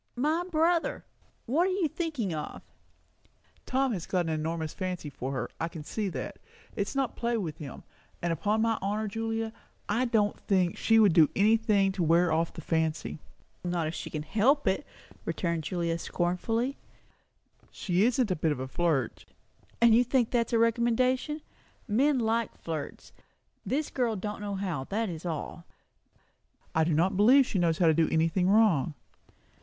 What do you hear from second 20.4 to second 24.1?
is a recommendation? Men like flirts. This